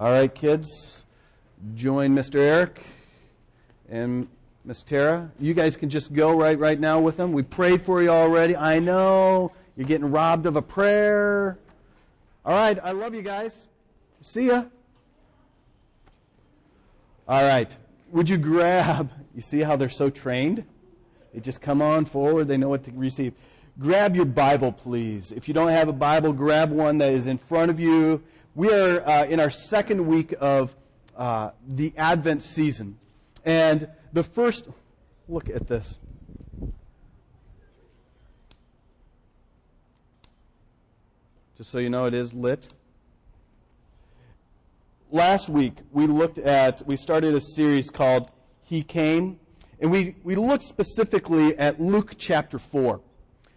[0.00, 1.04] All right, kids,
[1.74, 2.36] join Mr.
[2.36, 2.80] Eric
[3.90, 4.26] and
[4.64, 5.30] Miss Tara.
[5.38, 7.34] You guys can just go right right now with them.
[7.34, 8.56] We prayed for you already.
[8.56, 11.58] I know you're getting robbed of a prayer.
[12.46, 13.66] All right, I love you guys.
[14.22, 14.64] See ya.
[17.28, 17.76] All right.
[18.10, 19.10] Would you grab?
[19.34, 20.64] You see how they're so trained?
[21.34, 22.48] They just come on forward.
[22.48, 23.34] They know what to receive.
[23.78, 25.30] Grab your Bible, please.
[25.30, 28.22] If you don't have a Bible, grab one that is in front of you.
[28.56, 30.76] We are uh, in our second week of
[31.16, 32.98] uh, the Advent season.
[33.44, 34.66] And the first,
[35.28, 35.98] look at this.
[41.56, 42.74] Just so you know, it is lit.
[45.12, 48.32] Last week, we looked at, we started a series called
[48.64, 49.38] He Came,
[49.78, 53.00] and we, we looked specifically at Luke chapter 4.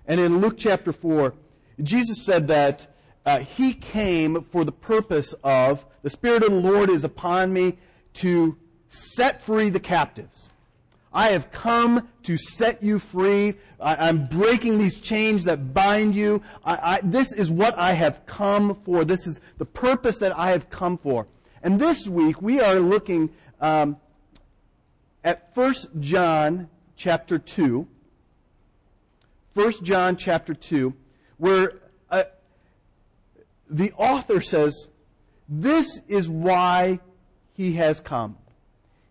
[0.05, 1.33] And in Luke chapter 4,
[1.81, 2.92] Jesus said that
[3.25, 7.77] uh, He came for the purpose of, the Spirit of the Lord is upon me
[8.15, 8.57] to
[8.89, 10.49] set free the captives.
[11.13, 13.55] I have come to set you free.
[13.79, 16.41] I, am breaking these chains that bind you.
[16.65, 19.05] I, I, this is what I have come for.
[19.05, 21.27] This is the purpose that I have come for.
[21.61, 23.29] And this week we are looking
[23.61, 23.97] um,
[25.23, 27.87] at 1 John chapter 2.
[29.53, 30.93] 1 John chapter 2,
[31.37, 31.73] where
[33.73, 34.87] the author says,
[35.49, 36.99] This is why
[37.53, 38.37] he has come.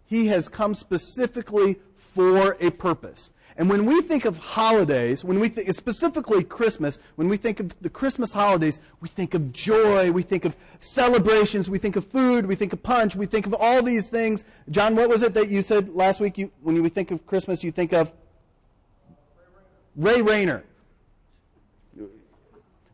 [0.06, 3.30] He has come specifically for a purpose.
[3.56, 7.74] And when we think of holidays, when we think, specifically Christmas, when we think of
[7.82, 12.46] the Christmas holidays, we think of joy, we think of celebrations, we think of food,
[12.46, 14.44] we think of punch, we think of all these things.
[14.70, 16.38] John, what was it that you said last week?
[16.38, 18.10] You, when you think of Christmas, you think of
[19.96, 20.64] Ray Rayner.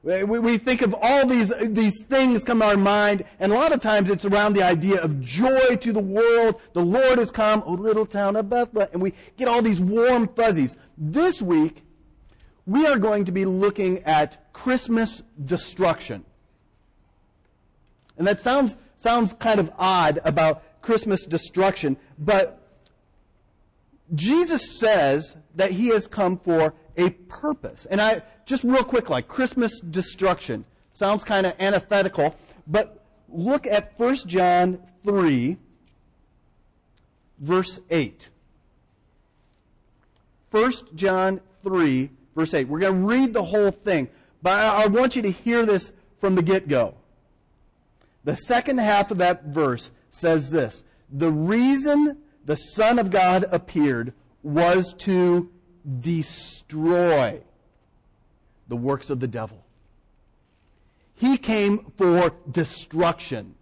[0.02, 3.80] We think of all these, these things come to our mind, and a lot of
[3.80, 6.60] times it's around the idea of joy to the world.
[6.72, 10.28] The Lord has come, O little town of Bethlehem, and we get all these warm
[10.28, 10.76] fuzzies.
[10.96, 11.84] This week,
[12.64, 16.24] we are going to be looking at Christmas destruction.
[18.16, 22.54] And that sounds, sounds kind of odd about Christmas destruction, but
[24.14, 27.86] Jesus says that he has come for a purpose.
[27.86, 30.64] And I, just real quick, like Christmas destruction.
[30.92, 32.34] Sounds kind of antithetical,
[32.66, 35.56] but look at 1 John 3,
[37.38, 38.28] verse 8.
[40.50, 42.68] 1 John 3, verse 8.
[42.68, 44.08] We're going to read the whole thing,
[44.42, 46.94] but I want you to hear this from the get go.
[48.24, 50.82] The second half of that verse says this
[51.12, 55.50] The reason the Son of God appeared was to
[56.00, 57.40] destroy
[58.68, 59.64] the works of the devil.
[61.14, 63.54] He came for destruction.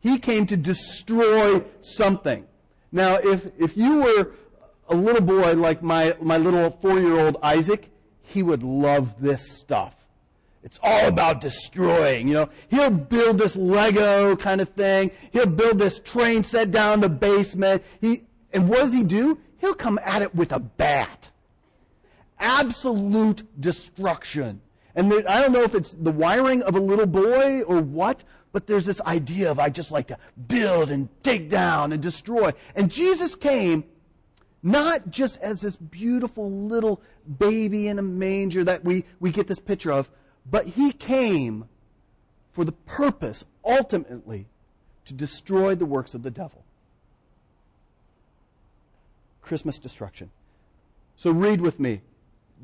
[0.00, 2.46] He came to destroy something.
[2.90, 4.32] Now, if, if you were
[4.88, 7.90] a little boy like my, my little four year old Isaac,
[8.22, 9.94] he would love this stuff.
[10.64, 12.26] It's all about destroying.
[12.26, 15.12] You know, he'll build this Lego kind of thing.
[15.30, 17.84] He'll build this train set down in the basement.
[18.00, 19.38] He, and what does he do?
[19.58, 21.30] He'll come at it with a bat.
[22.38, 24.60] Absolute destruction.
[24.94, 28.24] And there, I don't know if it's the wiring of a little boy or what,
[28.52, 32.52] but there's this idea of I just like to build and take down and destroy.
[32.74, 33.84] And Jesus came
[34.62, 37.00] not just as this beautiful little
[37.38, 40.10] baby in a manger that we, we get this picture of,
[40.50, 41.68] but he came
[42.52, 44.48] for the purpose, ultimately,
[45.04, 46.64] to destroy the works of the devil.
[49.46, 50.30] Christmas destruction.
[51.16, 52.02] So read with me.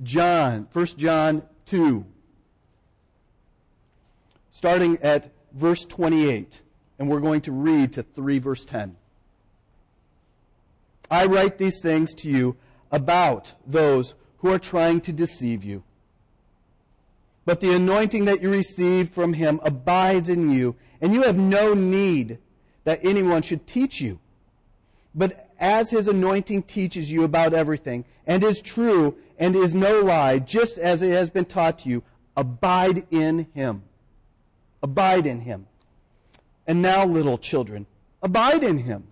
[0.03, 2.05] John, 1 John 2,
[4.51, 6.61] starting at verse 28,
[6.99, 8.97] and we're going to read to 3 verse 10.
[11.11, 12.57] I write these things to you
[12.91, 15.83] about those who are trying to deceive you.
[17.45, 21.75] But the anointing that you received from him abides in you, and you have no
[21.75, 22.39] need
[22.85, 24.19] that anyone should teach you.
[25.15, 30.41] But as his anointing teaches you about everything, and is true, and is no lie,
[30.41, 32.03] just as it has been taught to you,
[32.37, 33.85] abide in him.
[34.83, 35.69] Abide in him.
[36.67, 37.87] And now, little children,
[38.23, 39.05] abide in him.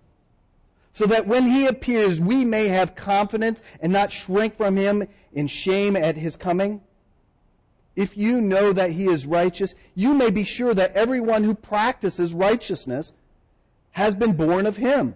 [0.91, 5.47] So that when he appears, we may have confidence and not shrink from him in
[5.47, 6.81] shame at his coming.
[7.95, 12.33] If you know that he is righteous, you may be sure that everyone who practices
[12.33, 13.13] righteousness
[13.91, 15.15] has been born of him.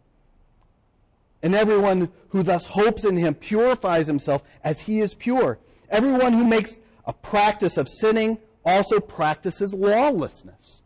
[1.43, 5.59] And everyone who thus hopes in him purifies himself as he is pure.
[5.89, 10.81] Everyone who makes a practice of sinning also practices lawlessness.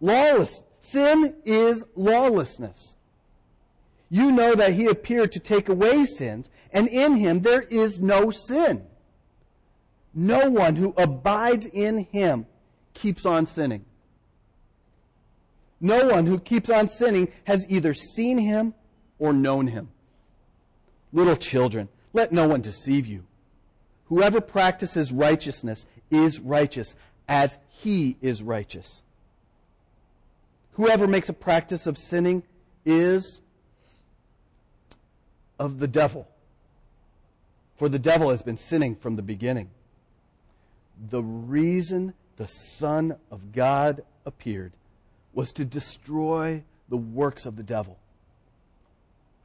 [0.00, 0.62] Lawless.
[0.78, 2.96] Sin is lawlessness.
[4.08, 8.30] You know that he appeared to take away sins, and in him there is no
[8.30, 8.86] sin.
[10.14, 12.46] No one who abides in him
[12.94, 13.84] keeps on sinning.
[15.80, 18.74] No one who keeps on sinning has either seen him
[19.18, 19.88] or known him.
[21.12, 23.24] Little children, let no one deceive you.
[24.06, 26.94] Whoever practices righteousness is righteous
[27.28, 29.02] as he is righteous.
[30.72, 32.42] Whoever makes a practice of sinning
[32.84, 33.40] is
[35.58, 36.28] of the devil.
[37.76, 39.70] For the devil has been sinning from the beginning.
[41.10, 44.72] The reason the Son of God appeared
[45.32, 47.98] was to destroy the works of the devil.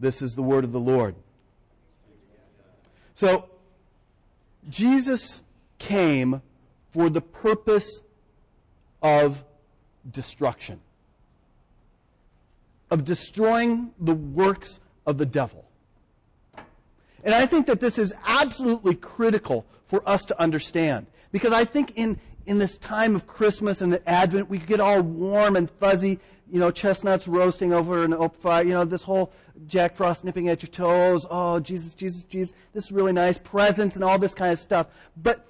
[0.00, 1.14] This is the word of the Lord.
[3.14, 3.50] So,
[4.68, 5.42] Jesus
[5.78, 6.40] came
[6.90, 8.00] for the purpose
[9.02, 9.44] of
[10.10, 10.80] destruction,
[12.90, 15.66] of destroying the works of the devil.
[17.22, 21.06] And I think that this is absolutely critical for us to understand.
[21.32, 22.18] Because I think in,
[22.50, 26.18] in this time of Christmas and Advent, we get all warm and fuzzy,
[26.50, 29.32] you know, chestnuts roasting over an open fire, you know, this whole
[29.68, 33.94] Jack Frost nipping at your toes, oh, Jesus, Jesus, Jesus, this is really nice, presents
[33.94, 34.88] and all this kind of stuff.
[35.16, 35.46] But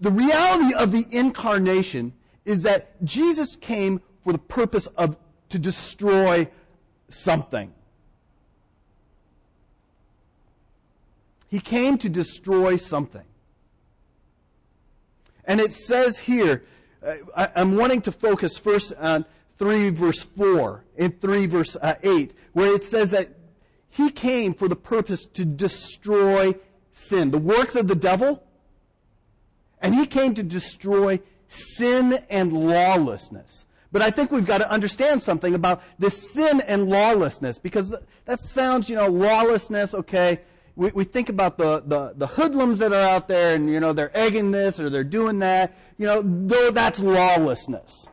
[0.00, 2.12] the reality of the incarnation
[2.44, 5.16] is that Jesus came for the purpose of
[5.50, 6.48] to destroy
[7.08, 7.72] something.
[11.48, 13.22] He came to destroy something.
[15.48, 16.62] And it says here,
[17.04, 19.24] uh, I, am wanting to focus first on
[19.58, 23.30] 3 verse 4 and 3 verse uh, 8, where it says that
[23.88, 26.54] he came for the purpose to destroy
[26.92, 28.44] sin, the works of the devil,
[29.80, 31.18] and he came to destroy
[31.48, 33.64] sin and lawlessness.
[33.90, 37.94] But I think we've got to understand something about this sin and lawlessness because
[38.26, 40.40] that sounds, you know, lawlessness, okay,
[40.78, 43.92] we, we think about the, the, the hoodlums that are out there and, you know,
[43.92, 45.76] they're egging this or they're doing that.
[45.98, 48.06] You know, though that's lawlessness.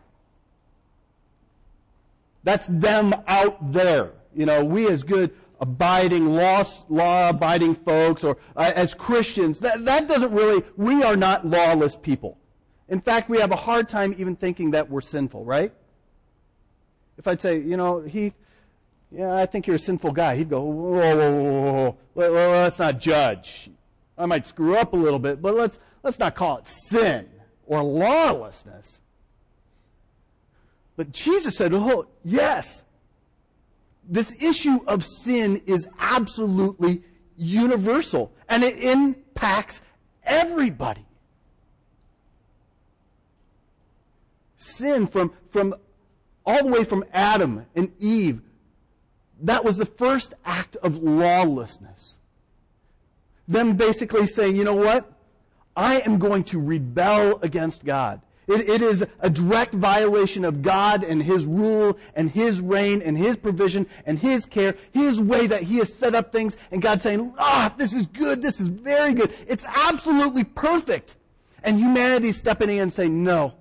[2.44, 4.14] That's them out there.
[4.36, 9.86] You know, we as good abiding law, law abiding folks or uh, as Christians, that,
[9.86, 12.40] that doesn't really, we are not lawless people.
[12.90, 15.72] In fact, we have a hard time even thinking that we're sinful, right?
[17.20, 18.34] If I'd say, you know, Heath,
[19.12, 20.36] yeah, I think you're a sinful guy.
[20.36, 23.70] He'd go, whoa, whoa, whoa, whoa, let's not judge.
[24.18, 27.28] I might screw up a little bit, but let's, let's not call it sin
[27.66, 29.00] or lawlessness.
[30.96, 32.84] But Jesus said, oh, yes,
[34.08, 37.04] this issue of sin is absolutely
[37.38, 39.82] universal and it impacts
[40.24, 41.06] everybody.
[44.58, 45.76] Sin from, from
[46.46, 48.42] all the way from Adam and Eve
[49.46, 52.18] that was the first act of lawlessness.
[53.48, 55.12] Them basically saying, you know what?
[55.76, 58.22] I am going to rebel against God.
[58.48, 63.18] It, it is a direct violation of God and His rule and His reign and
[63.18, 67.02] His provision and His care, His way that He has set up things, and God
[67.02, 71.16] saying, ah, this is good, this is very good, it's absolutely perfect.
[71.64, 73.54] And humanity stepping in and saying, no,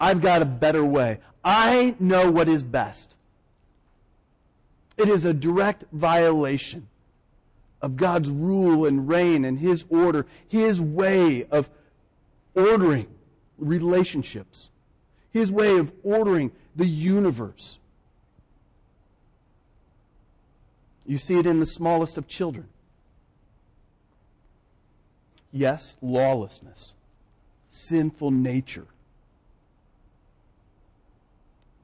[0.00, 1.18] I've got a better way.
[1.44, 3.11] I know what is best.
[4.96, 6.88] It is a direct violation
[7.80, 11.68] of God's rule and reign and His order, His way of
[12.54, 13.08] ordering
[13.58, 14.68] relationships,
[15.32, 17.78] His way of ordering the universe.
[21.04, 22.68] You see it in the smallest of children.
[25.50, 26.94] Yes, lawlessness,
[27.68, 28.86] sinful nature.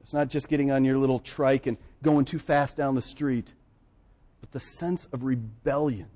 [0.09, 3.53] It's not just getting on your little trike and going too fast down the street,
[4.41, 6.07] but the sense of rebellion,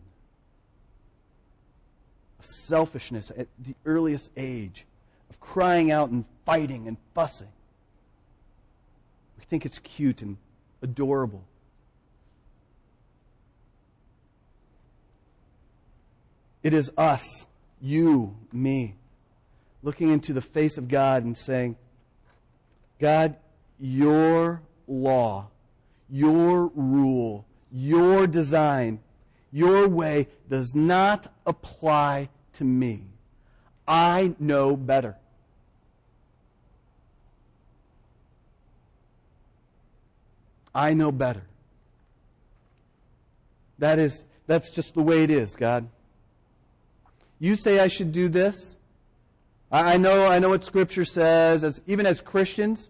[2.40, 4.88] of selfishness at the earliest age,
[5.30, 7.52] of crying out and fighting and fussing.
[9.38, 10.38] We think it's cute and
[10.82, 11.44] adorable.
[16.64, 17.46] It is us,
[17.80, 18.96] you, me,
[19.84, 21.76] looking into the face of God and saying,
[23.00, 23.36] God,
[23.80, 25.48] your law,
[26.10, 29.00] your rule, your design,
[29.52, 33.04] your way does not apply to me.
[33.88, 35.18] I know better.
[40.74, 41.44] I know better.
[43.80, 45.90] That is, that's just the way it is, God.
[47.40, 48.78] You say I should do this.
[49.72, 51.64] I know, I know what Scripture says.
[51.64, 52.90] As, even as Christians,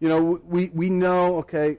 [0.00, 1.78] you know, we, we know, okay,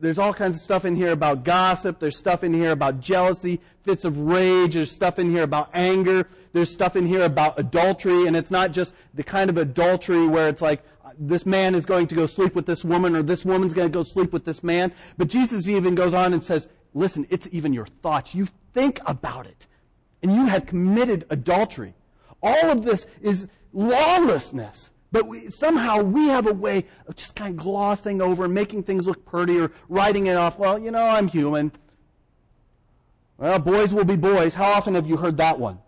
[0.00, 1.98] there's all kinds of stuff in here about gossip.
[1.98, 4.74] There's stuff in here about jealousy, fits of rage.
[4.74, 6.28] There's stuff in here about anger.
[6.52, 8.26] There's stuff in here about adultery.
[8.26, 11.84] And it's not just the kind of adultery where it's like, uh, this man is
[11.84, 14.44] going to go sleep with this woman or this woman's going to go sleep with
[14.44, 14.92] this man.
[15.16, 18.34] But Jesus even goes on and says, listen, it's even your thoughts.
[18.34, 19.66] You think about it.
[20.22, 21.94] And you have committed adultery.
[22.40, 24.90] All of this is lawlessness.
[25.10, 29.06] But we, somehow we have a way of just kind of glossing over making things
[29.06, 30.58] look pretty or writing it off.
[30.58, 31.72] Well, you know, I'm human.
[33.38, 34.54] Well, boys will be boys.
[34.54, 35.78] How often have you heard that one?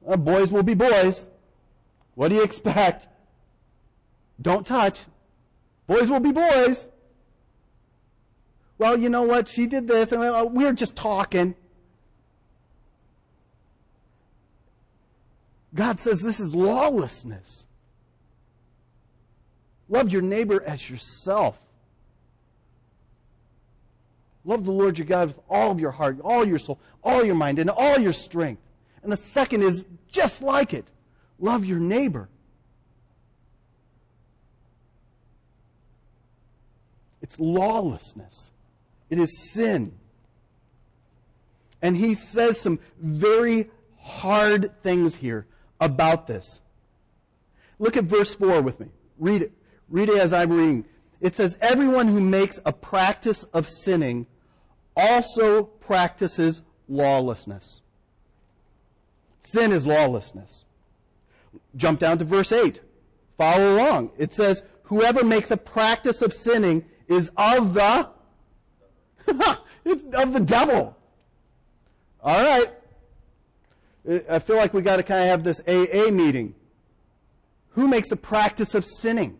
[0.00, 1.28] Well, boys will be boys.
[2.14, 3.06] What do you expect?
[4.40, 5.04] Don't touch.
[5.86, 6.88] Boys will be boys.
[8.78, 9.48] Well, you know what?
[9.48, 11.54] She did this, and uh, we we're just talking.
[15.74, 17.67] God says this is lawlessness.
[19.88, 21.58] Love your neighbor as yourself.
[24.44, 27.34] Love the Lord your God with all of your heart, all your soul, all your
[27.34, 28.62] mind, and all your strength.
[29.02, 30.90] And the second is just like it
[31.38, 32.28] love your neighbor.
[37.22, 38.50] It's lawlessness,
[39.10, 39.92] it is sin.
[41.80, 45.46] And he says some very hard things here
[45.80, 46.60] about this.
[47.78, 48.88] Look at verse 4 with me.
[49.18, 49.52] Read it.
[49.90, 50.84] Read it as I'm reading.
[51.20, 54.26] It says, Everyone who makes a practice of sinning
[54.96, 57.80] also practices lawlessness.
[59.40, 60.64] Sin is lawlessness.
[61.76, 62.80] Jump down to verse 8.
[63.36, 64.10] Follow along.
[64.18, 68.08] It says, Whoever makes a practice of sinning is of the
[69.84, 70.96] it's of the devil.
[72.22, 72.72] All right.
[74.28, 76.54] I feel like we got to kind of have this AA meeting.
[77.70, 79.38] Who makes a practice of sinning?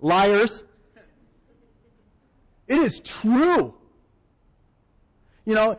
[0.00, 0.64] Liars.
[2.68, 3.74] It is true.
[5.44, 5.78] You know,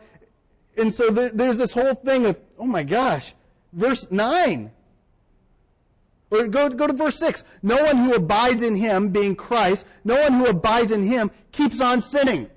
[0.76, 3.34] and so there's this whole thing of, oh my gosh,
[3.72, 4.70] verse 9.
[6.30, 7.44] Or go, go to verse 6.
[7.62, 11.80] No one who abides in him, being Christ, no one who abides in him keeps
[11.80, 12.48] on sinning.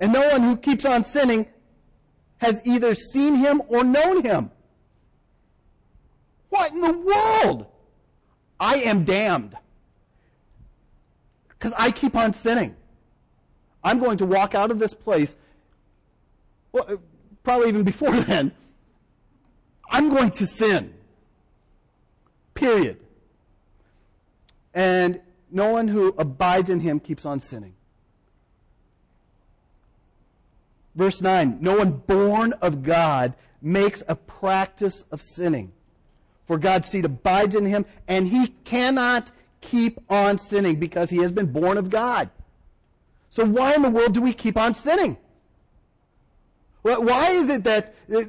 [0.00, 1.46] And no one who keeps on sinning
[2.38, 4.50] has either seen him or known him.
[6.50, 7.66] What in the world?
[8.60, 9.56] I am damned.
[11.48, 12.76] Because I keep on sinning.
[13.82, 15.34] I'm going to walk out of this place,
[16.72, 17.00] well,
[17.42, 18.52] probably even before then.
[19.90, 20.94] I'm going to sin.
[22.54, 22.98] Period.
[24.74, 27.74] And no one who abides in him keeps on sinning.
[30.94, 35.72] Verse 9 No one born of God makes a practice of sinning.
[36.48, 41.30] For God's seed abides in him, and he cannot keep on sinning because he has
[41.30, 42.30] been born of God.
[43.28, 45.18] So, why in the world do we keep on sinning?
[46.82, 48.20] Why is it that uh,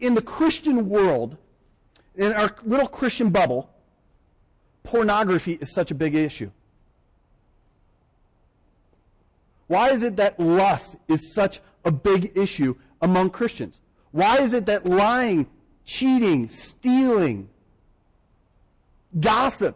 [0.00, 1.36] in the Christian world,
[2.16, 3.68] in our little Christian bubble,
[4.82, 6.50] pornography is such a big issue?
[9.66, 13.80] Why is it that lust is such a big issue among Christians?
[14.12, 15.46] Why is it that lying,
[15.88, 17.48] cheating, stealing,
[19.18, 19.74] gossip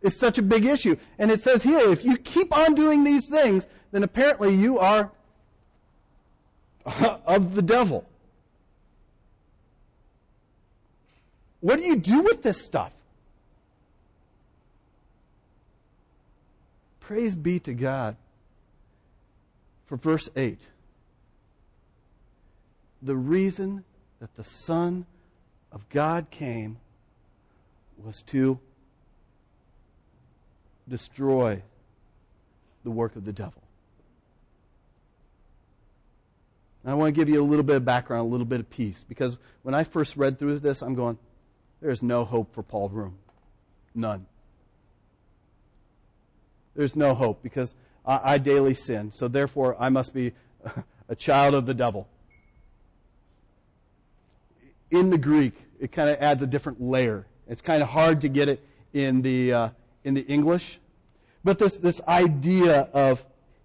[0.00, 0.96] is such a big issue?
[1.18, 5.12] And it says here, if you keep on doing these things, then apparently you are
[6.86, 8.06] of the devil.
[11.60, 12.92] What do you do with this stuff?
[16.98, 18.16] Praise be to God
[19.84, 20.66] for verse 8.
[23.02, 23.84] The reason
[24.18, 25.04] that the Son
[25.72, 26.78] of God came
[27.98, 28.58] was to
[30.88, 31.62] destroy
[32.84, 33.62] the work of the devil.
[36.84, 39.04] I want to give you a little bit of background, a little bit of peace,
[39.08, 41.16] because when I first read through this, I'm going,
[41.80, 43.18] there's no hope for Paul Broom.
[43.94, 44.26] None.
[46.74, 47.74] There's no hope because
[48.04, 50.32] I, I daily sin, so therefore I must be
[51.08, 52.08] a child of the devil.
[54.92, 57.26] In the Greek, it kind of adds a different layer.
[57.48, 59.68] It's kind of hard to get it in the, uh,
[60.04, 60.78] in the English.
[61.42, 63.24] But this, this idea of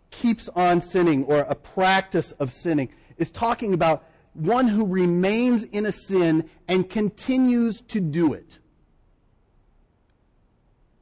[0.10, 5.86] keeps on sinning or a practice of sinning is talking about one who remains in
[5.86, 8.60] a sin and continues to do it.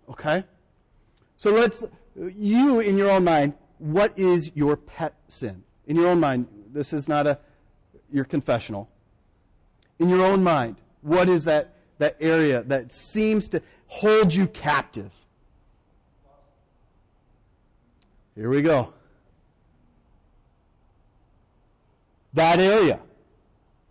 [0.10, 0.44] Okay?
[1.38, 1.84] So let's,
[2.16, 5.64] you in your own mind, what is your pet sin?
[5.86, 7.38] In your own mind, this is not a,
[8.12, 8.90] your confessional.
[10.00, 15.12] In your own mind, what is that, that area that seems to hold you captive?
[18.36, 18.94] Here we go.
[22.34, 23.00] That area,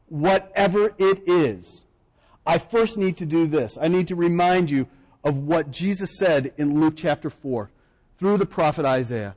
[0.08, 1.84] whatever it is,
[2.46, 3.78] I first need to do this.
[3.80, 4.87] I need to remind you
[5.25, 7.70] of what Jesus said in Luke chapter 4
[8.18, 9.34] through the prophet Isaiah.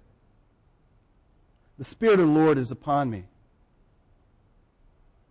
[1.77, 3.24] The Spirit of the Lord is upon me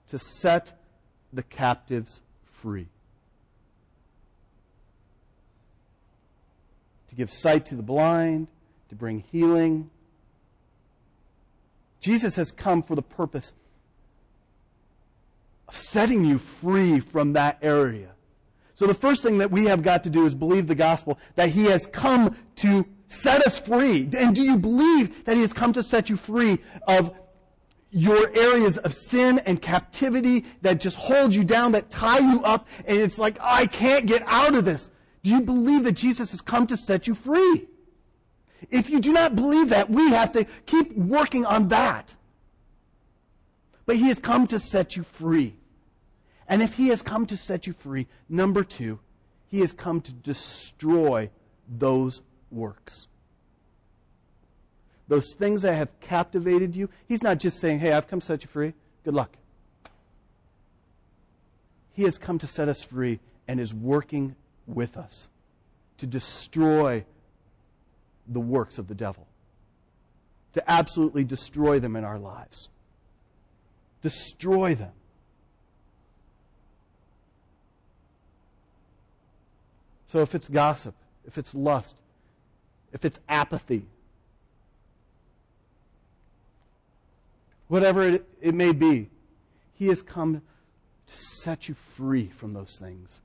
[0.09, 0.73] to set
[1.33, 2.88] the captives free,
[7.09, 8.49] to give sight to the blind,
[8.88, 9.90] to bring healing.
[12.00, 13.52] Jesus has come for the purpose
[15.68, 18.11] of setting you free from that area.
[18.75, 21.49] So the first thing that we have got to do is believe the gospel that
[21.49, 24.09] he has come to set us free.
[24.16, 27.14] And do you believe that he has come to set you free of
[27.97, 32.69] your areas of sin and captivity that just hold you down, that tie you up,
[32.85, 34.91] and it's like, I can't get out of this.
[35.23, 37.67] Do you believe that Jesus has come to set you free?
[38.71, 42.15] If you do not believe that, we have to keep working on that.
[43.87, 45.56] But he has come to set you free.
[46.47, 49.00] And if he has come to set you free, number two,
[49.49, 51.30] he has come to destroy
[51.67, 53.09] those works.
[55.08, 58.42] Those things that have captivated you, he's not just saying, hey, I've come to set
[58.42, 58.75] you free.
[59.04, 59.36] Good luck.
[61.92, 64.34] He has come to set us free and is working
[64.66, 65.28] with us
[65.99, 67.04] to destroy
[68.28, 69.26] the works of the devil,
[70.54, 72.69] to absolutely destroy them in our lives.
[74.02, 74.92] Destroy them.
[80.06, 80.95] So if it's gossip,
[81.26, 81.95] if it's lust,
[82.92, 83.86] if it's apathy,
[87.69, 89.11] whatever it, it may be,
[89.75, 90.43] He has come to
[91.07, 93.21] set you free from those things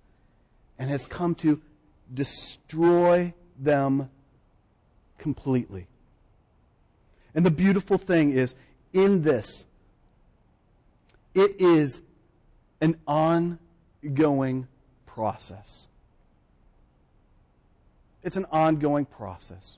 [0.77, 1.61] and has come to
[2.13, 4.09] destroy them
[5.17, 5.87] completely.
[7.33, 8.55] And the beautiful thing is,
[8.93, 9.65] in this,
[11.33, 12.01] it is
[12.81, 14.67] an ongoing
[15.05, 15.87] process.
[18.23, 19.77] It's an ongoing process.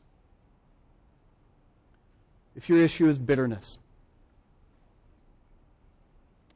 [2.55, 3.77] If your issue is bitterness,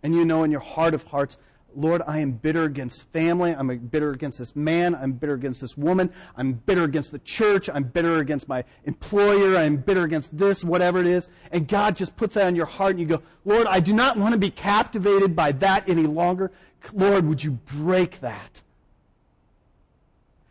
[0.04, 1.38] and you know in your heart of hearts,
[1.76, 3.54] Lord, I am bitter against family.
[3.54, 4.96] I'm bitter against this man.
[4.96, 6.12] I'm bitter against this woman.
[6.36, 7.70] I'm bitter against the church.
[7.70, 9.56] I'm bitter against my employer.
[9.56, 11.28] I'm bitter against this, whatever it is.
[11.52, 14.18] And God just puts that on your heart and you go, Lord, I do not
[14.18, 16.52] want to be captivated by that any longer.
[16.94, 18.62] Lord, would you break that?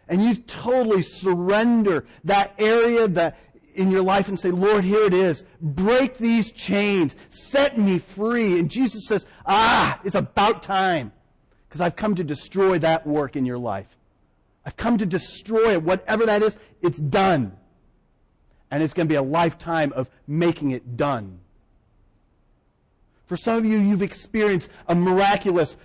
[0.08, 3.36] And you totally surrender that area that
[3.76, 5.44] in your life and say, Lord, here it is.
[5.60, 7.14] Break these chains.
[7.30, 8.58] Set me free.
[8.58, 11.12] And Jesus says, ah, it's about time.
[11.68, 13.96] Because I've come to destroy that work in your life.
[14.64, 15.82] I've come to destroy it.
[15.82, 17.56] Whatever that is, it's done.
[18.70, 21.38] And it's going to be a lifetime of making it done.
[23.26, 25.76] For some of you, you've experienced a miraculous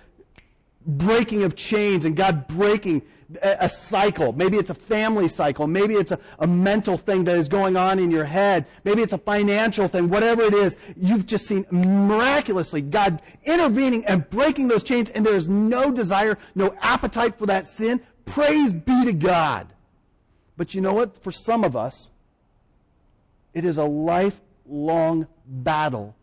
[0.86, 3.02] breaking of chains and God breaking
[3.42, 4.32] a cycle.
[4.32, 5.66] Maybe it's a family cycle.
[5.66, 8.66] Maybe it's a, a, mental thing that is going on in your head.
[8.84, 10.08] Maybe it's a financial thing.
[10.08, 15.34] Whatever it is, you've just seen miraculously God intervening and breaking those chains, and there
[15.34, 18.00] is no desire, no appetite for that sin.
[18.24, 19.72] Praise be to God.
[20.56, 21.22] But you know what?
[21.22, 22.10] For some of us,
[23.54, 26.16] it is a lifelong battle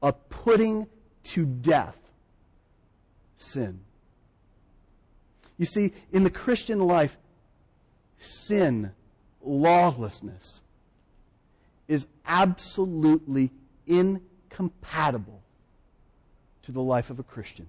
[0.00, 0.86] of putting
[1.24, 1.96] to death
[3.36, 3.80] sin.
[5.62, 7.16] You see, in the Christian life,
[8.18, 8.90] sin,
[9.40, 10.60] lawlessness,
[11.86, 13.52] is absolutely
[13.86, 15.40] incompatible
[16.62, 17.68] to the life of a Christian.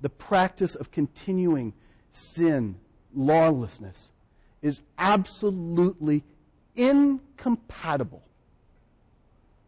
[0.00, 1.74] the practice of continuing
[2.10, 2.76] sin,
[3.14, 4.10] lawlessness,
[4.62, 6.24] is absolutely
[6.76, 8.22] incompatible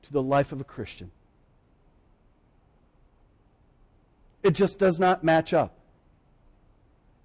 [0.02, 1.10] to the life of a Christian.
[4.42, 5.76] It just does not match up.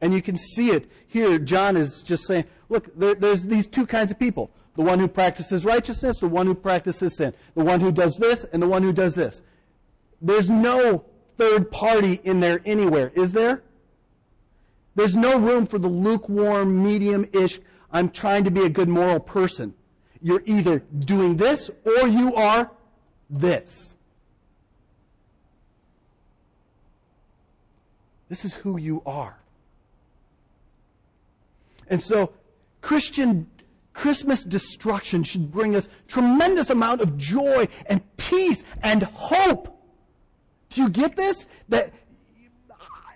[0.01, 1.37] And you can see it here.
[1.37, 5.07] John is just saying, look, there, there's these two kinds of people the one who
[5.07, 8.81] practices righteousness, the one who practices sin, the one who does this, and the one
[8.81, 9.41] who does this.
[10.21, 11.03] There's no
[11.37, 13.63] third party in there anywhere, is there?
[14.95, 17.59] There's no room for the lukewarm, medium ish,
[17.91, 19.73] I'm trying to be a good moral person.
[20.21, 22.71] You're either doing this or you are
[23.29, 23.95] this.
[28.29, 29.40] This is who you are.
[31.91, 32.31] And so,
[32.79, 33.47] Christian
[33.93, 39.77] Christmas destruction should bring us tremendous amount of joy and peace and hope.
[40.69, 41.45] Do you get this?
[41.67, 41.93] That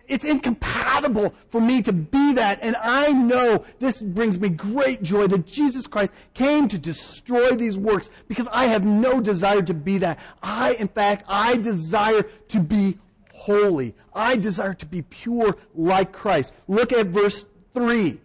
[0.08, 2.60] it's incompatible for me to be that.
[2.62, 7.78] And I know this brings me great joy that Jesus Christ came to destroy these
[7.78, 10.20] works because I have no desire to be that.
[10.44, 13.00] I, in fact, I desire to be
[13.34, 13.96] holy.
[14.14, 16.54] I desire to be pure like Christ.
[16.68, 18.20] Look at verse 3.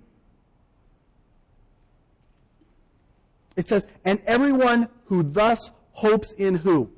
[3.61, 6.91] It says, and everyone who thus hopes in who?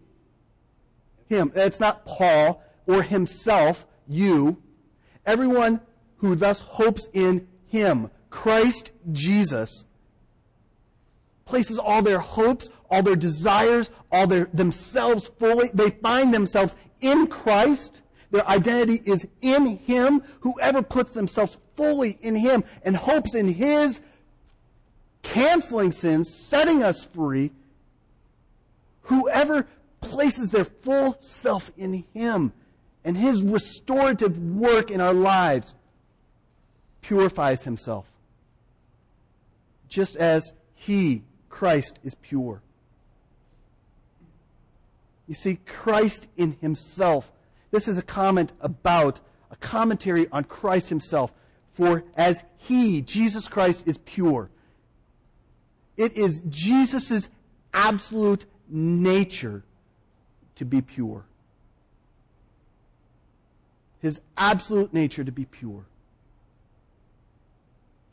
[1.27, 1.51] Him.
[1.57, 4.63] It's not Paul or himself, you.
[5.27, 5.81] Everyone
[6.19, 9.85] who thus hopes in him, Christ Jesus,
[11.47, 15.69] places all their hopes, all their desires, all their themselves fully.
[15.75, 18.03] They find themselves in Christ.
[18.31, 20.23] Their identity is in Him.
[20.43, 24.01] Whoever puts themselves fully in Him and hopes in His
[25.23, 27.53] canceling sins, setting us free,
[29.03, 29.67] whoever
[30.01, 32.53] places their full self in Him
[33.05, 35.75] and His restorative work in our lives
[37.01, 38.07] purifies Himself.
[39.89, 42.63] Just as He, Christ, is pure.
[45.29, 47.31] You see, Christ in Himself,
[47.71, 51.33] this is a comment about, a commentary on Christ Himself.
[51.73, 54.51] For as He, Jesus Christ, is pure,
[55.97, 57.29] it is Jesus'
[57.75, 59.63] absolute nature
[60.57, 61.25] to be pure.
[64.01, 65.85] His absolute nature to be pure.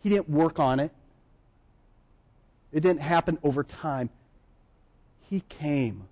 [0.02, 0.92] He didn't work on it.
[2.72, 4.10] It didn't happen over time.
[5.30, 6.08] He came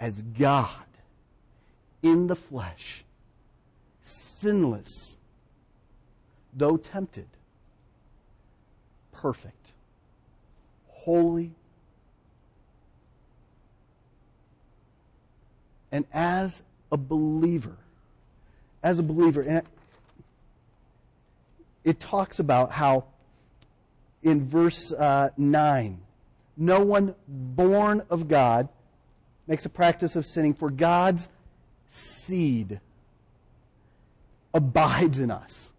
[0.00, 0.68] as God
[2.02, 3.04] in the flesh,
[4.02, 5.16] sinless,
[6.54, 7.28] though tempted,
[9.12, 9.61] perfect
[11.04, 11.50] holy.
[15.90, 17.76] And as a believer,
[18.82, 19.62] as a believer, and
[21.84, 23.04] it, talks about how
[24.22, 26.00] in verse uh, 9,
[26.56, 28.68] no one born of God
[29.46, 31.28] makes a practice of sinning, for God's
[31.90, 32.80] seed
[34.54, 35.70] abides in us.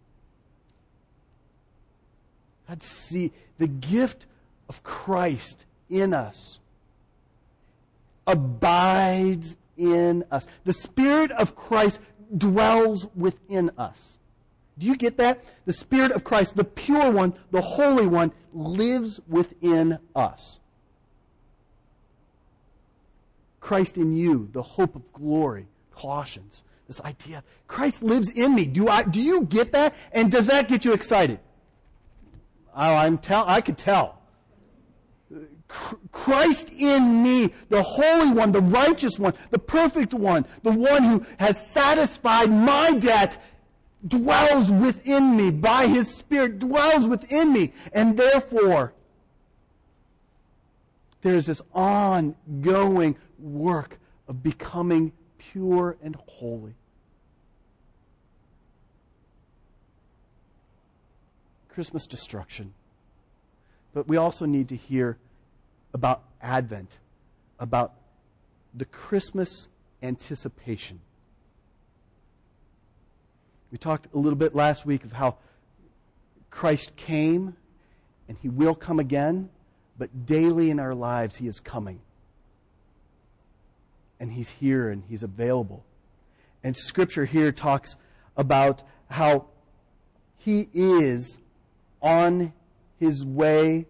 [2.68, 4.26] God's seed, the gift
[4.70, 6.60] of Christ in us
[8.28, 10.48] abides in us.
[10.66, 12.00] The Spirit of Christ
[12.36, 14.18] dwells within us.
[14.78, 15.44] Do you get that?
[15.66, 20.60] The Spirit of Christ, the pure one, the holy one, lives within us.
[23.60, 25.68] Christ in you, the hope of glory.
[25.96, 26.64] Colossians.
[26.88, 28.66] This idea, Christ lives in me.
[28.66, 29.96] Do I, do you get that?
[30.12, 31.40] And does that get you excited?
[32.76, 34.20] Oh, I'm tell, I could tell.
[36.12, 41.26] Christ in me, the Holy One, the righteous one, the perfect one, the one who
[41.38, 43.42] has satisfied my debt,
[44.08, 47.74] dwells within me by His Spirit, dwells within me.
[47.92, 48.94] And therefore,
[51.22, 56.76] there's this ongoing work of becoming pure and holy.
[61.70, 62.74] Christmas destruction.
[63.94, 65.18] But we also need to hear
[65.94, 66.98] about Advent,
[67.60, 67.94] about
[68.74, 69.68] the Christmas
[70.02, 71.00] anticipation.
[73.72, 75.38] We talked a little bit last week of how
[76.50, 77.56] Christ came
[78.28, 79.50] and he will come again,
[79.98, 82.00] but daily in our lives he is coming.
[84.20, 85.84] And he's here and he's available.
[86.64, 87.96] And scripture here talks
[88.38, 89.48] about how
[90.38, 91.38] he is
[92.02, 92.54] on
[93.00, 93.86] his way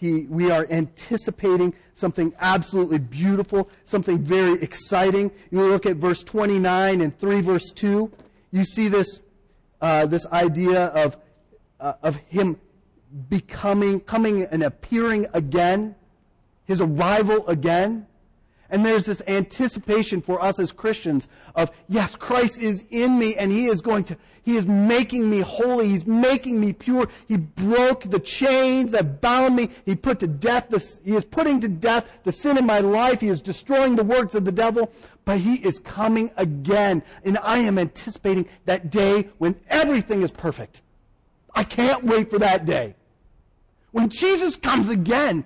[0.00, 5.30] he, we are anticipating something absolutely beautiful, something very exciting.
[5.50, 8.10] You look at verse 29 and 3 verse 2.
[8.50, 9.20] You see this,
[9.82, 11.18] uh, this idea of,
[11.78, 12.58] uh, of him
[13.28, 15.94] becoming, coming and appearing again,
[16.64, 18.06] his arrival again.
[18.70, 23.50] And there's this anticipation for us as Christians of, yes, Christ is in me and
[23.50, 25.88] He is going to, He is making me holy.
[25.88, 27.08] He's making me pure.
[27.26, 29.70] He broke the chains that bound me.
[29.84, 33.20] He put to death the, He is putting to death the sin in my life.
[33.20, 34.92] He is destroying the works of the devil.
[35.24, 37.02] But He is coming again.
[37.24, 40.82] And I am anticipating that day when everything is perfect.
[41.54, 42.94] I can't wait for that day.
[43.92, 45.44] When Jesus comes again,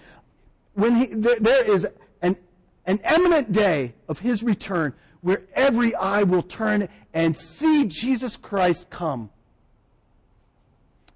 [0.75, 1.87] when he, there, there is
[2.87, 8.91] an eminent day of his return where every eye will turn and see Jesus Christ
[8.91, 9.31] come.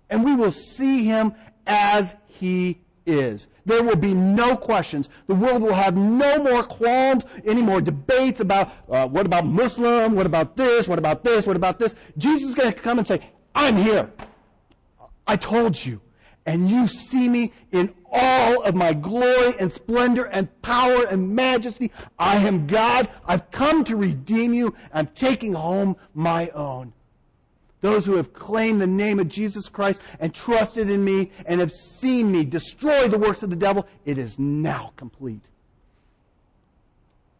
[0.08, 1.34] And we will see him
[1.66, 3.48] as he is.
[3.66, 5.10] There will be no questions.
[5.26, 10.14] The world will have no more qualms, any more debates about uh, what about Muslim,
[10.14, 11.94] what about this, what about this, what about this.
[12.16, 13.20] Jesus is going to come and say,
[13.54, 14.10] I'm here.
[15.26, 16.00] I told you
[16.48, 21.92] and you see me in all of my glory and splendor and power and majesty.
[22.18, 23.10] I am God.
[23.26, 24.74] I've come to redeem you.
[24.90, 26.94] I'm taking home my own.
[27.82, 31.70] Those who have claimed the name of Jesus Christ and trusted in me and have
[31.70, 35.44] seen me destroy the works of the devil, it is now complete.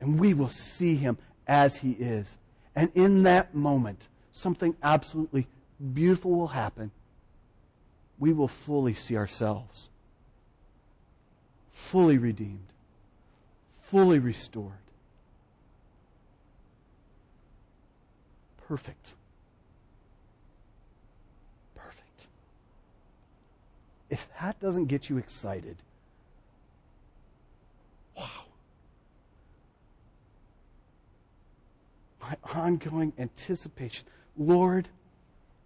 [0.03, 1.17] And we will see him
[1.47, 2.37] as he is.
[2.77, 5.47] And in that moment, something absolutely
[5.95, 6.91] beautiful will happen
[8.19, 9.89] we will fully see ourselves
[11.79, 12.67] fully redeemed,
[13.81, 14.73] fully restored,
[18.67, 19.15] perfect.
[21.75, 22.27] Perfect.
[24.11, 25.77] If that doesn't get you excited,
[28.17, 28.29] wow.
[32.21, 34.05] My ongoing anticipation.
[34.37, 34.89] Lord,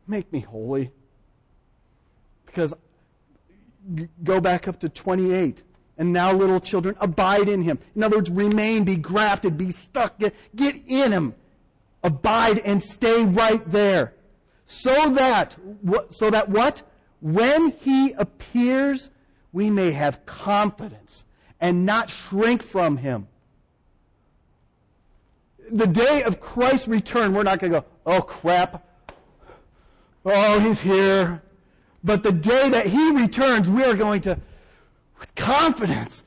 [0.07, 0.93] make me holy.
[2.53, 2.75] Because
[4.23, 5.63] go back up to 28.
[5.99, 7.79] And now, little children, abide in him.
[7.95, 11.35] In other words, remain, be grafted, be stuck, get, get in him.
[12.03, 14.15] Abide and stay right there.
[14.67, 15.57] So that,
[16.11, 16.83] so that what?
[17.21, 19.11] When he appears,
[19.53, 21.25] we may have confidence
[21.61, 23.29] and not shrink from him.
[25.71, 28.85] The day of Christ's return, we're not going to go, oh crap.
[30.25, 31.43] Oh, he's here.
[32.05, 34.39] But the day that he returns, we are going to,
[35.19, 36.25] with confidence,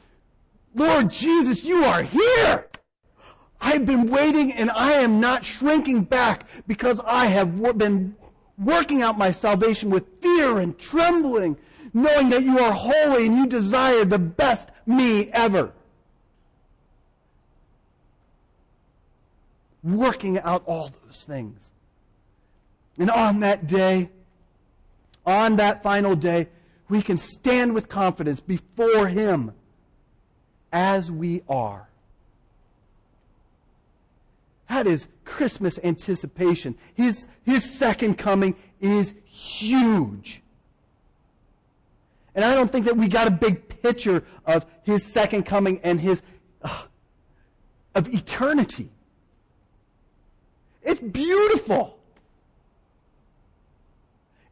[0.73, 2.67] Lord Jesus, you are here.
[3.59, 8.15] I've been waiting and I am not shrinking back because I have been
[8.57, 11.57] working out my salvation with fear and trembling,
[11.93, 15.71] knowing that you are holy and you desire the best me ever.
[19.83, 21.71] Working out all those things.
[22.97, 24.09] And on that day,
[25.25, 26.47] on that final day,
[26.89, 29.53] we can stand with confidence before Him
[30.71, 31.89] as we are.
[34.69, 36.77] That is Christmas anticipation.
[36.93, 40.41] His, his second coming is huge.
[42.33, 45.99] And I don't think that we got a big picture of his second coming and
[45.99, 46.21] his
[46.61, 46.83] uh,
[47.93, 48.89] of eternity.
[50.83, 51.94] It's beautiful.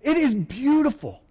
[0.03, 1.21] It is beautiful.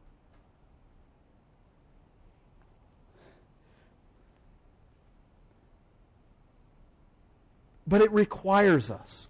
[7.86, 9.26] But it requires us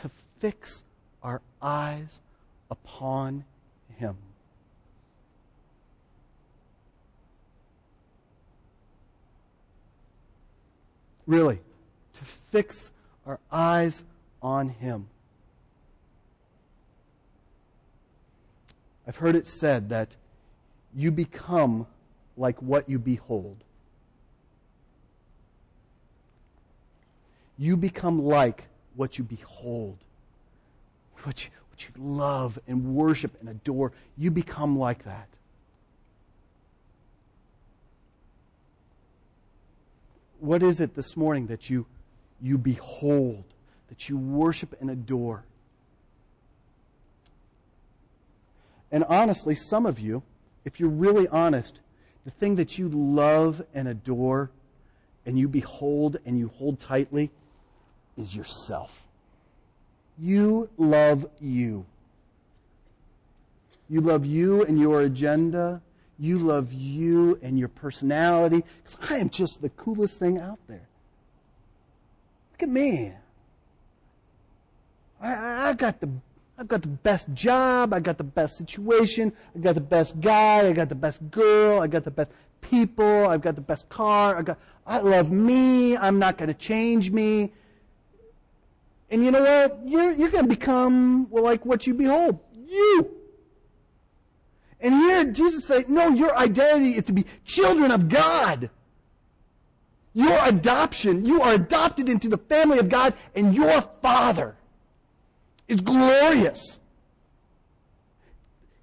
[0.00, 0.82] to fix
[1.22, 2.20] our eyes
[2.70, 3.44] upon
[3.98, 4.16] Him.
[11.26, 11.60] Really,
[12.14, 12.90] to fix
[13.26, 14.02] our eyes
[14.42, 15.08] on Him.
[19.06, 20.16] I've heard it said that
[20.94, 21.86] you become
[22.36, 23.56] like what you behold.
[27.58, 29.98] You become like what you behold,
[31.22, 33.92] what you, what you love and worship and adore.
[34.16, 35.28] You become like that.
[40.40, 41.84] What is it this morning that you,
[42.40, 43.44] you behold,
[43.88, 45.44] that you worship and adore?
[48.92, 50.22] And honestly, some of you,
[50.64, 51.80] if you're really honest,
[52.24, 54.50] the thing that you love and adore
[55.24, 57.30] and you behold and you hold tightly
[58.16, 59.04] is yourself.
[60.18, 61.86] You love you.
[63.88, 65.80] You love you and your agenda.
[66.18, 68.62] You love you and your personality.
[68.84, 70.86] Because I am just the coolest thing out there.
[72.52, 73.12] Look at me.
[75.20, 76.10] I, I, I got the
[76.60, 80.68] I've got the best job, I got the best situation, I got the best guy,
[80.68, 84.36] I got the best girl, I got the best people, I've got the best car,
[84.36, 87.50] I got I love me, I'm not going to change me.
[89.08, 89.80] And you know what?
[89.86, 92.38] You're you're going to become like what you behold.
[92.52, 93.10] You.
[94.80, 98.68] And here Jesus said, no, your identity is to be children of God.
[100.12, 104.56] Your adoption, you are adopted into the family of God, and your Father
[105.70, 106.78] is glorious.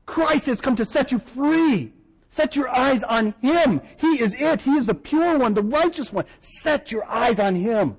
[0.05, 1.93] Christ has come to set you free.
[2.29, 3.81] Set your eyes on Him.
[3.97, 4.61] He is it.
[4.61, 6.25] He is the pure one, the righteous one.
[6.39, 7.97] Set your eyes on Him.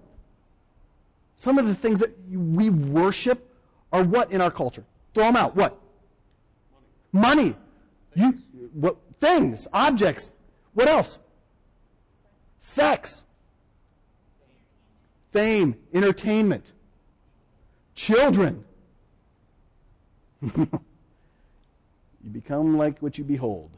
[1.37, 3.55] Some of the things that we worship
[3.93, 4.85] are what in our culture?
[5.15, 5.55] Throw them out.
[5.55, 5.79] What?
[7.13, 7.45] Money.
[7.45, 7.57] Money.
[8.15, 8.39] You,
[8.73, 10.31] what, things, objects.
[10.75, 11.19] What else?
[12.61, 13.25] Sex.
[15.33, 16.73] Fame, entertainment.
[17.95, 18.65] Children.
[20.57, 20.71] you
[22.31, 23.71] become like what you behold.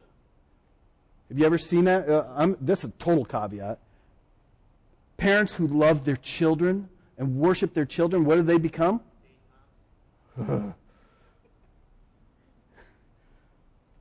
[1.29, 2.09] Have you ever seen that?
[2.09, 3.79] Uh, this is a total caveat.
[5.17, 9.01] Parents who love their children and worship their children, what do they become?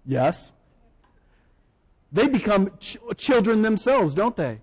[0.06, 0.52] yes.
[2.12, 4.62] They become ch- children themselves, don't they?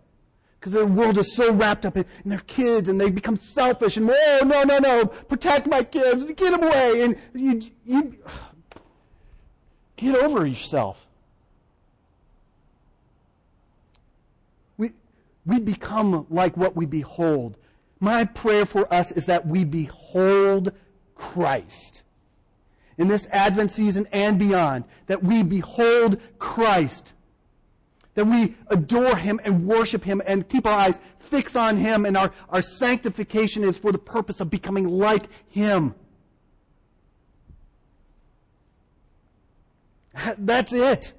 [0.59, 3.97] Because their world is so wrapped up in, in, their kids and they become selfish
[3.97, 7.03] and, oh, no, no, no, protect my kids, get them away.
[7.03, 8.17] And you, you
[9.97, 11.07] get over yourself.
[14.77, 14.93] We,
[15.45, 17.57] we become like what we behold.
[18.01, 20.73] My prayer for us is that we behold
[21.15, 22.03] Christ.
[22.99, 27.13] In this Advent season and beyond, that we behold Christ
[28.17, 32.17] that we adore Him and worship Him and keep our eyes fixed on Him, and
[32.17, 35.95] our, our sanctification is for the purpose of becoming like Him.
[40.39, 41.13] That's it.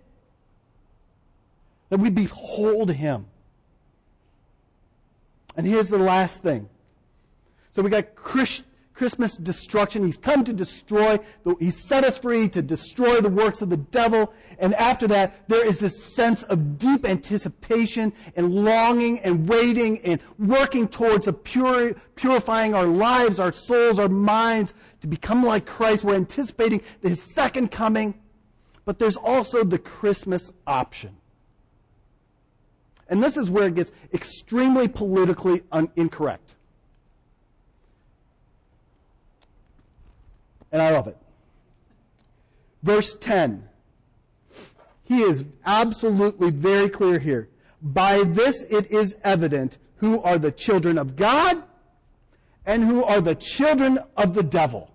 [1.90, 3.28] That we behold Him.
[5.56, 6.68] And here's the last thing.
[7.72, 8.64] So we got Christ,
[8.98, 10.04] Christmas destruction.
[10.04, 11.20] He's come to destroy,
[11.60, 14.34] he set us free to destroy the works of the devil.
[14.58, 20.20] And after that, there is this sense of deep anticipation and longing and waiting and
[20.40, 26.04] working towards a purifying our lives, our souls, our minds to become like Christ.
[26.04, 28.16] We're anticipating his second coming.
[28.84, 31.16] But there's also the Christmas option.
[33.10, 36.56] And this is where it gets extremely politically un- incorrect.
[40.78, 41.18] And I love it.
[42.84, 43.68] Verse 10.
[45.06, 47.50] He is absolutely very clear here.
[47.82, 51.64] By this it is evident who are the children of God
[52.64, 54.92] and who are the children of the devil.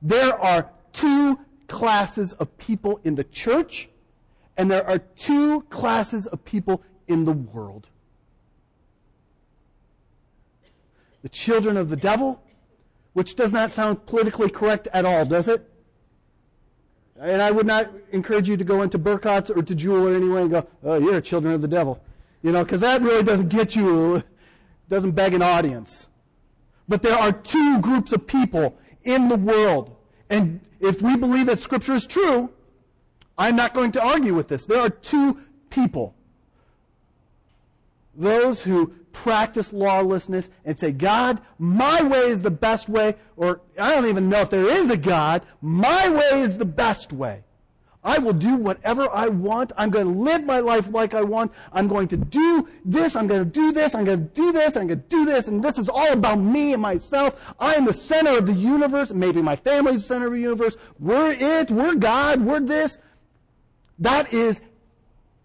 [0.00, 3.90] There are two classes of people in the church,
[4.56, 7.90] and there are two classes of people in the world.
[11.22, 12.42] The children of the devil
[13.12, 15.68] which does not sound politically correct at all, does it?
[17.20, 20.42] And I would not encourage you to go into Burkhart's or to Jewel or anywhere
[20.42, 22.02] and go, oh, you're children of the devil.
[22.42, 24.22] You know, because that really doesn't get you,
[24.88, 26.08] doesn't beg an audience.
[26.88, 29.94] But there are two groups of people in the world.
[30.30, 32.50] And if we believe that Scripture is true,
[33.38, 34.66] I'm not going to argue with this.
[34.66, 36.14] There are two people.
[38.14, 43.94] Those who practice lawlessness and say, God, my way is the best way, or I
[43.94, 47.44] don't even know if there is a God, my way is the best way.
[48.04, 49.72] I will do whatever I want.
[49.76, 51.52] I'm going to live my life like I want.
[51.72, 53.14] I'm going to do this.
[53.14, 53.94] I'm going to do this.
[53.94, 54.76] I'm going to do this.
[54.76, 55.46] I'm going to do this.
[55.46, 57.36] And this is all about me and myself.
[57.60, 59.12] I am the center of the universe.
[59.12, 60.76] Maybe my family's the center of the universe.
[60.98, 61.70] We're it.
[61.70, 62.40] We're God.
[62.40, 62.98] We're this.
[64.00, 64.60] That is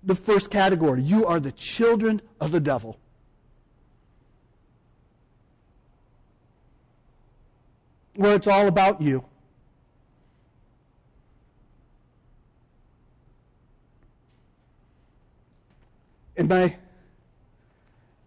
[0.01, 1.03] the first category.
[1.03, 2.97] You are the children of the devil.
[8.17, 9.23] Where it's all about you.
[16.35, 16.75] And my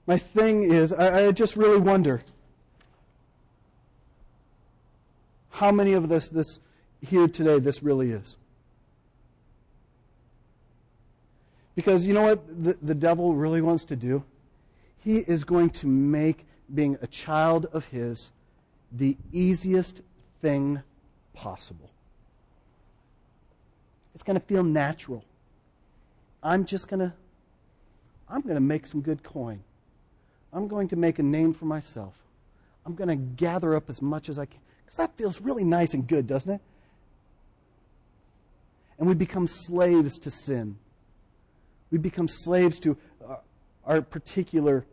[0.06, 2.22] my thing is, I, I just really wonder
[5.50, 6.60] how many of this this
[7.00, 8.36] here today this really is.
[11.74, 14.22] Because you know what the, the devil really wants to do?
[14.98, 18.30] He is going to make being a child of his
[18.92, 20.02] the easiest
[20.42, 20.82] thing
[21.34, 21.90] possible.
[24.14, 25.24] It's going to feel natural.
[26.42, 27.12] I'm just going to
[28.28, 29.60] I'm going to make some good coin.
[30.52, 32.14] I'm going to make a name for myself.
[32.86, 34.60] I'm going to gather up as much as I can.
[34.84, 36.60] Because that feels really nice and good, doesn't it?
[38.98, 40.76] And we become slaves to sin.
[41.90, 42.96] We become slaves to
[43.28, 43.36] uh,
[43.84, 44.84] our particular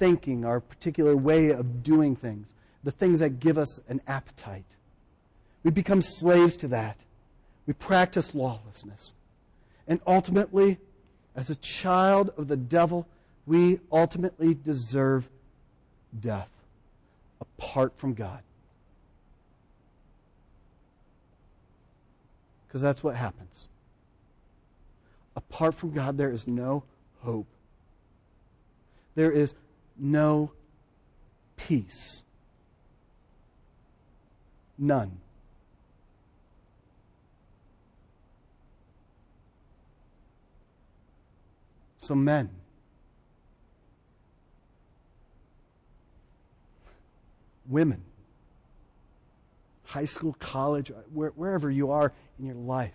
[0.00, 4.64] thinking, our particular way of doing things, the things that give us an appetite.
[5.62, 6.96] We become slaves to that.
[7.66, 9.12] We practice lawlessness.
[9.86, 10.78] And ultimately,
[11.36, 13.06] as a child of the devil,
[13.46, 15.28] we ultimately deserve
[16.18, 16.48] death
[17.40, 18.40] apart from God.
[22.66, 23.68] Because that's what happens.
[25.36, 26.84] Apart from God, there is no
[27.22, 27.46] hope.
[29.14, 29.54] There is
[30.00, 30.50] no
[31.56, 32.22] peace.
[34.78, 35.20] None.
[41.98, 42.48] So, men,
[47.68, 48.02] women,
[49.84, 52.94] high school, college, where, wherever you are in your life,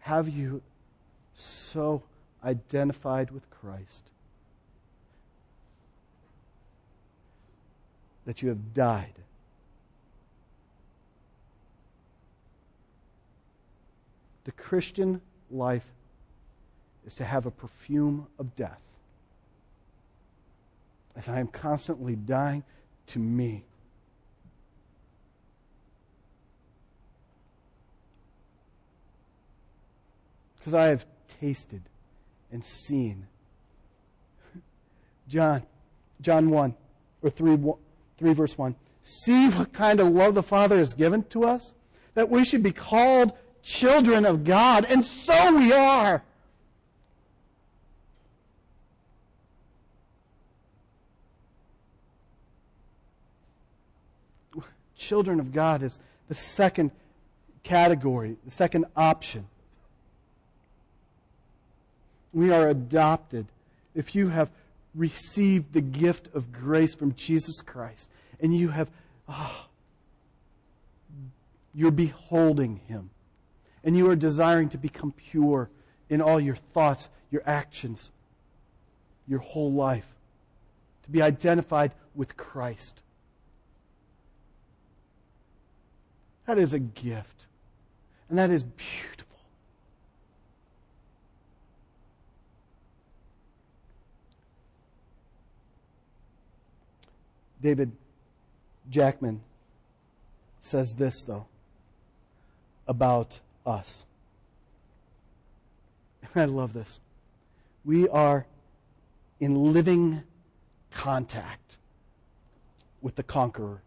[0.00, 0.62] have you
[1.36, 2.02] so
[2.44, 4.02] identified with Christ
[8.26, 9.14] that you have died?
[14.44, 15.20] The Christian
[15.50, 15.86] life
[17.06, 18.80] is to have a perfume of death.
[21.16, 22.64] As I am constantly dying
[23.08, 23.64] to me.
[30.58, 31.82] Because I have tasted
[32.54, 33.26] and seen.
[35.28, 35.62] John,
[36.22, 36.74] John 1,
[37.22, 37.58] or 3,
[38.16, 38.74] 3 verse 1.
[39.02, 41.74] See what kind of love the Father has given to us?
[42.14, 43.32] That we should be called
[43.62, 46.22] children of God, and so we are.
[54.96, 55.98] Children of God is
[56.28, 56.92] the second
[57.62, 59.48] category, the second option.
[62.34, 63.46] We are adopted.
[63.94, 64.50] If you have
[64.94, 68.08] received the gift of grace from Jesus Christ
[68.40, 68.88] and you have,
[69.28, 69.66] oh,
[71.72, 73.10] you're beholding Him
[73.84, 75.70] and you are desiring to become pure
[76.10, 78.10] in all your thoughts, your actions,
[79.28, 80.06] your whole life,
[81.04, 83.02] to be identified with Christ.
[86.46, 87.46] That is a gift,
[88.28, 89.33] and that is beautiful.
[97.64, 97.92] David
[98.90, 99.40] Jackman
[100.60, 101.46] says this, though,
[102.86, 104.04] about us.
[106.34, 107.00] I love this.
[107.82, 108.44] We are
[109.40, 110.24] in living
[110.90, 111.78] contact
[113.00, 113.80] with the conqueror.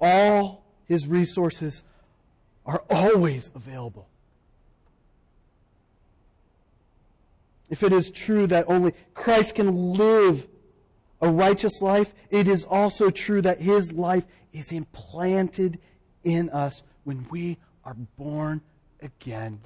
[0.00, 1.84] All his resources
[2.66, 4.08] are always available.
[7.70, 10.48] If it is true that only Christ can live
[11.24, 15.78] a righteous life, it is also true that his life is implanted
[16.22, 18.60] in us when we are born
[19.00, 19.58] again.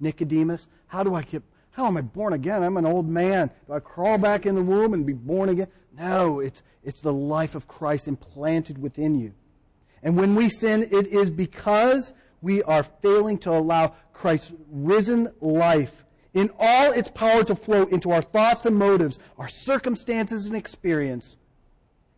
[0.00, 2.64] Nicodemus, how do I get, how am I born again?
[2.64, 3.52] I'm an old man.
[3.68, 5.68] Do I crawl back in the womb and be born again?
[5.96, 9.32] No, it's, it's the life of Christ implanted within you.
[10.02, 16.04] And when we sin, it is because we are failing to allow Christ's risen life
[16.34, 21.36] in all its power to flow into our thoughts and motives, our circumstances and experience,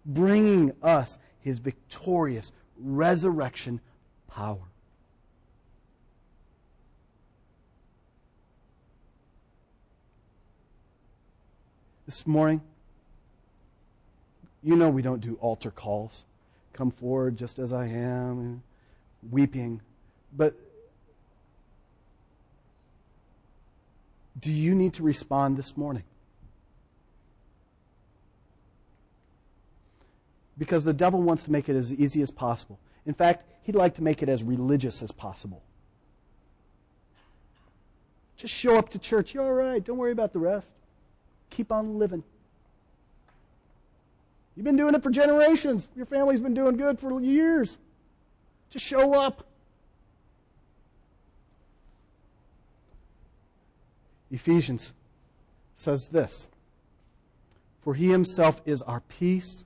[0.05, 3.81] bringing us his victorious, resurrection
[4.29, 4.59] power.
[12.07, 12.61] This morning,
[14.63, 16.25] you know we don't do altar calls.
[16.73, 18.63] Come forward just as I am,
[19.31, 19.81] weeping.
[20.37, 20.55] But
[24.41, 26.05] do you need to respond this morning?
[30.59, 32.79] because the devil wants to make it as easy as possible.
[33.07, 35.61] In fact, he'd like to make it as religious as possible.
[38.37, 39.35] Just show up to church.
[39.35, 39.83] You're all right.
[39.83, 40.69] Don't worry about the rest.
[41.51, 42.23] Keep on living.
[44.57, 45.89] You've been doing it for generations.
[45.97, 47.79] Your family's been doing good for years.
[48.71, 49.45] Just show up.
[54.33, 54.93] Ephesians
[55.75, 56.49] says this
[57.83, 59.65] For he himself is our peace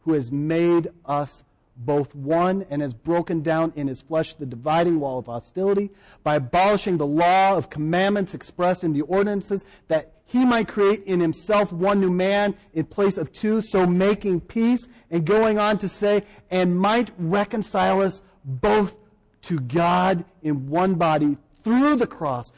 [0.00, 1.44] who has made us
[1.76, 5.90] both one and has broken down in his flesh the dividing wall of hostility
[6.22, 11.20] by abolishing the law of commandments expressed in the ordinances that he might create in
[11.20, 15.88] himself one new man in place of two, so making peace and going on to
[15.88, 18.96] say, and might reconcile us both
[19.42, 22.52] to God in one body through the cross,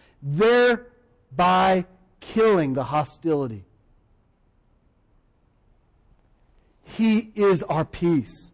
[1.37, 1.85] thereby
[2.21, 3.65] killing the hostility.
[6.85, 8.51] He is our peace.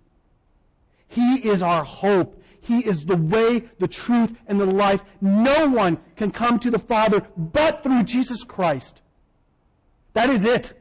[1.09, 2.43] He is our hope.
[2.61, 5.03] He is the way, the truth, and the life.
[5.21, 9.03] No one can come to the Father but through Jesus Christ.
[10.15, 10.73] That is it.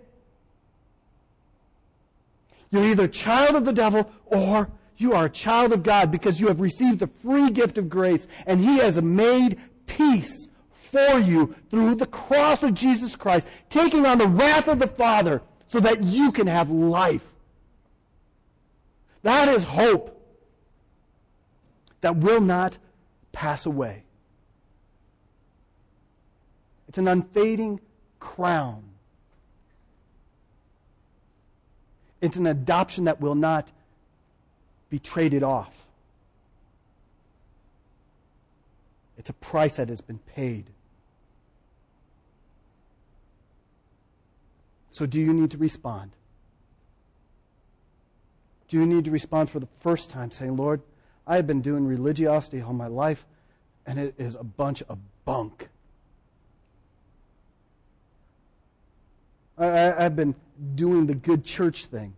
[2.70, 6.40] You're either a child of the devil or you are a child of God because
[6.40, 10.48] you have received the free gift of grace and He has made peace
[10.92, 15.42] for you through the cross of Jesus Christ, taking on the wrath of the Father
[15.68, 17.26] so that you can have life.
[19.24, 20.18] That is hope
[22.02, 22.78] that will not
[23.32, 24.04] pass away.
[26.90, 27.80] It's an unfading
[28.20, 28.84] crown.
[32.20, 33.72] It's an adoption that will not
[34.90, 35.86] be traded off.
[39.18, 40.66] It's a price that has been paid.
[44.92, 46.12] So, do you need to respond?
[48.68, 50.82] Do you need to respond for the first time saying, Lord,
[51.26, 53.26] I have been doing religiosity all my life,
[53.86, 55.70] and it is a bunch of bunk.
[59.58, 60.36] I, have been
[60.76, 62.16] doing the good church thing.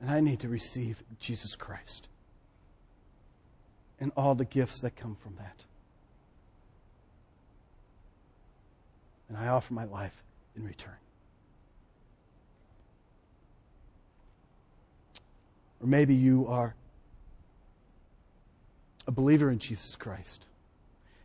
[0.00, 2.08] And I need to receive Jesus Christ
[3.98, 5.64] and all the gifts that come from that.
[9.30, 10.24] And I offer my life
[10.56, 10.96] in return.
[15.80, 16.74] Or maybe you are
[19.06, 20.46] a believer in Jesus Christ.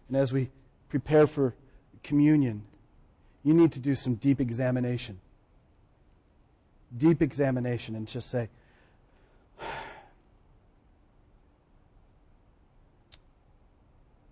[0.07, 0.49] And as we
[0.87, 1.55] prepare for
[2.03, 2.63] communion,
[3.43, 5.19] you need to do some deep examination.
[6.95, 8.49] Deep examination and just say,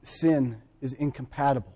[0.03, 1.73] sin is incompatible.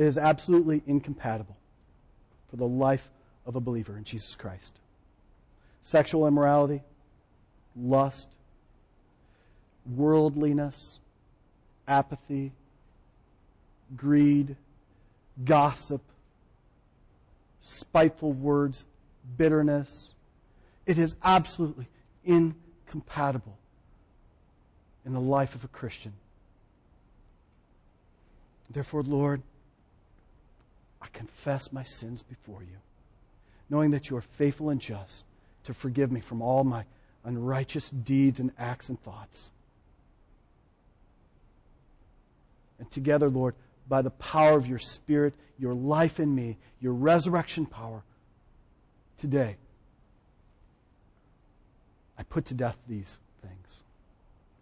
[0.00, 1.58] It is absolutely incompatible
[2.48, 3.10] for the life
[3.44, 4.78] of a believer in Jesus Christ.
[5.82, 6.80] Sexual immorality,
[7.76, 8.26] lust,
[9.94, 11.00] worldliness,
[11.86, 12.52] apathy,
[13.94, 14.56] greed,
[15.44, 16.00] gossip,
[17.60, 18.86] spiteful words,
[19.36, 20.14] bitterness.
[20.86, 21.88] It is absolutely
[22.24, 23.58] incompatible
[25.04, 26.14] in the life of a Christian.
[28.70, 29.42] Therefore, Lord,
[31.02, 32.76] I confess my sins before you
[33.70, 35.24] knowing that you are faithful and just
[35.64, 36.84] to forgive me from all my
[37.24, 39.50] unrighteous deeds and acts and thoughts.
[42.78, 43.54] And together, Lord,
[43.88, 48.02] by the power of your Spirit, your life in me, your resurrection power,
[49.18, 49.56] today,
[52.18, 53.82] I put to death these things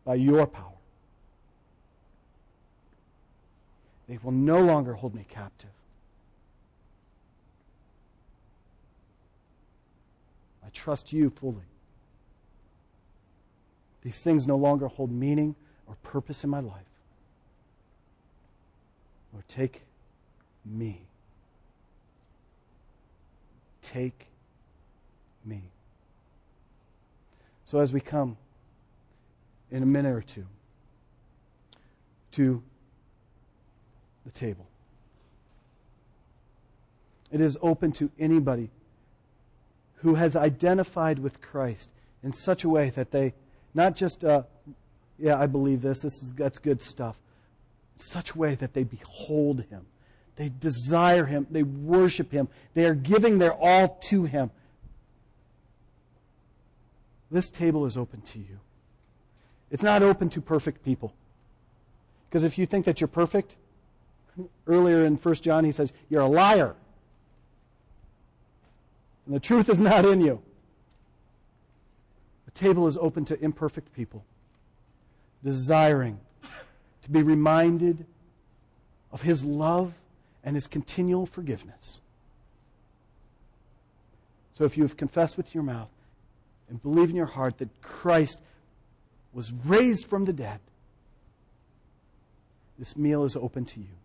[0.04, 0.64] by your power.
[4.08, 5.70] They will no longer hold me captive.
[10.68, 11.64] I trust you fully.
[14.02, 15.56] These things no longer hold meaning
[15.86, 16.84] or purpose in my life.
[19.32, 19.84] Lord, take
[20.66, 21.00] me.
[23.80, 24.26] Take
[25.42, 25.62] me.
[27.64, 28.36] So, as we come
[29.70, 30.44] in a minute or two
[32.32, 32.62] to
[34.26, 34.66] the table,
[37.32, 38.68] it is open to anybody
[40.02, 41.90] who has identified with Christ
[42.22, 43.34] in such a way that they
[43.74, 44.42] not just, uh,
[45.18, 47.16] yeah, I believe this, this is, that's good stuff,
[47.96, 49.86] such a way that they behold Him.
[50.36, 51.46] They desire Him.
[51.50, 52.48] They worship Him.
[52.74, 54.50] They are giving their all to Him.
[57.30, 58.58] This table is open to you.
[59.70, 61.12] It's not open to perfect people.
[62.28, 63.56] Because if you think that you're perfect,
[64.66, 66.74] earlier in 1 John he says, you're a liar
[69.28, 70.40] and the truth is not in you.
[72.46, 74.24] The table is open to imperfect people,
[75.44, 76.18] desiring
[77.02, 78.06] to be reminded
[79.12, 79.92] of His love
[80.42, 82.00] and His continual forgiveness.
[84.54, 85.90] So if you have confessed with your mouth
[86.70, 88.38] and believe in your heart that Christ
[89.34, 90.60] was raised from the dead,
[92.78, 93.98] this meal is open to you.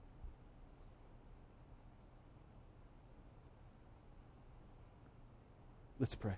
[6.03, 6.33] Let's pray.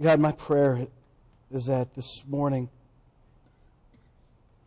[0.00, 0.86] God, my prayer
[1.50, 2.70] is that this morning,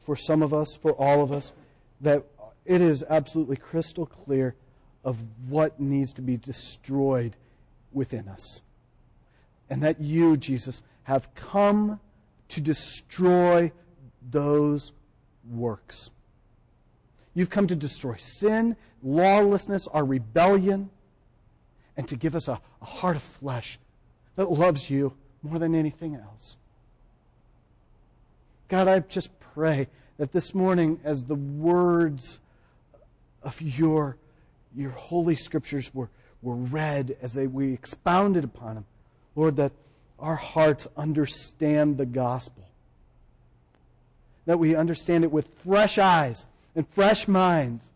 [0.06, 1.54] for some of us, for all of us,
[2.02, 2.24] that
[2.64, 4.54] it is absolutely crystal clear
[5.04, 5.18] of
[5.50, 7.36] what needs to be destroyed
[7.92, 8.62] within us.
[9.72, 12.00] And that you, Jesus, have come
[12.50, 13.72] to destroy
[14.30, 14.92] those
[15.50, 16.10] works.
[17.34, 20.90] You've come to destroy sin, lawlessness, our rebellion,
[21.98, 23.80] and to give us a, a heart of flesh
[24.36, 26.58] that loves you more than anything else.
[28.68, 29.88] God, I just pray
[30.18, 32.40] that this morning, as the words
[33.44, 34.18] of your,
[34.76, 36.10] your holy scriptures were,
[36.42, 38.86] were read, as they, we expounded upon them,
[39.36, 39.72] Lord, that
[40.20, 42.64] our hearts understand the gospel.
[44.46, 47.92] That we understand it with fresh eyes and fresh minds.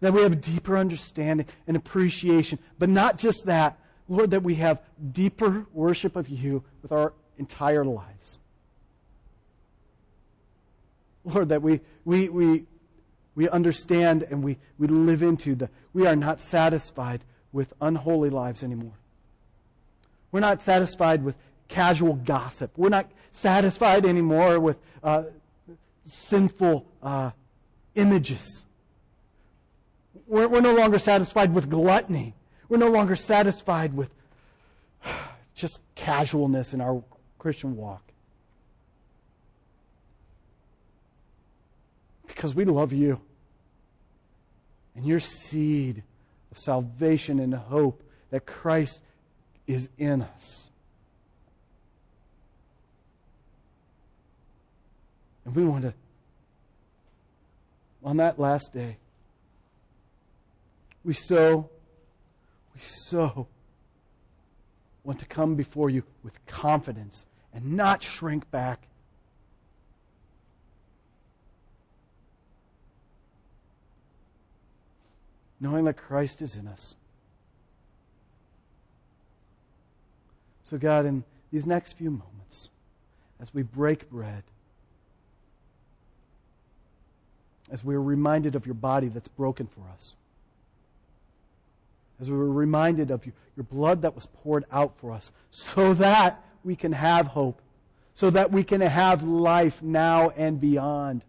[0.00, 2.58] That we have deeper understanding and appreciation.
[2.78, 4.80] But not just that, Lord, that we have
[5.12, 8.38] deeper worship of you with our entire lives.
[11.24, 12.66] Lord, that we, we, we,
[13.34, 18.62] we understand and we, we live into the, we are not satisfied with unholy lives
[18.62, 18.92] anymore.
[20.32, 21.36] We're not satisfied with
[21.68, 22.72] casual gossip.
[22.76, 25.24] We're not satisfied anymore with uh,
[26.04, 27.30] sinful uh,
[27.94, 28.64] images.
[30.26, 32.34] We're, we're no longer satisfied with gluttony.
[32.68, 34.10] We're no longer satisfied with
[35.54, 37.02] just casualness in our
[37.38, 38.02] Christian walk.
[42.26, 43.20] Because we love you.
[44.96, 46.02] And your seed
[46.50, 49.00] of salvation and hope that Christ
[49.66, 50.70] is in us.
[55.44, 55.94] And we want to,
[58.02, 58.96] on that last day,
[61.04, 61.68] we so,
[62.74, 63.46] we so
[65.04, 68.86] want to come before you with confidence and not shrink back.
[75.60, 76.94] Knowing that Christ is in us.
[80.64, 82.70] So, God, in these next few moments,
[83.40, 84.42] as we break bread,
[87.70, 90.16] as we are reminded of your body that's broken for us,
[92.20, 95.94] as we were reminded of your, your blood that was poured out for us, so
[95.94, 97.60] that we can have hope,
[98.14, 101.22] so that we can have life now and beyond,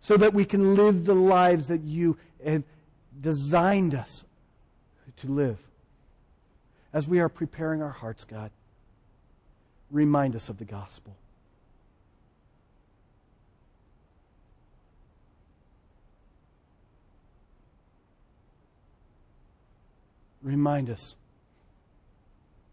[0.00, 2.62] so that we can live the lives that you have
[3.20, 4.24] designed us
[5.16, 5.58] to live.
[6.92, 8.50] As we are preparing our hearts, God,
[9.90, 11.14] remind us of the gospel.
[20.42, 21.16] Remind us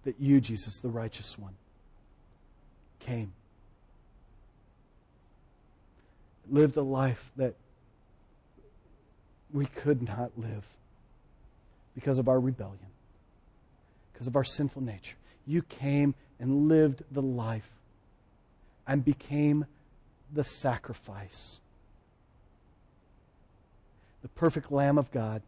[0.03, 1.53] that you, Jesus, the righteous one,
[2.99, 3.34] came,
[6.49, 7.55] lived a life that
[9.51, 10.65] we could not live
[11.93, 12.88] because of our rebellion
[14.18, 15.15] because of our sinful nature.
[15.45, 17.70] You came and lived the life
[18.88, 19.68] and became
[20.34, 21.59] the sacrifice.
[24.24, 25.43] The perfect Lamb of God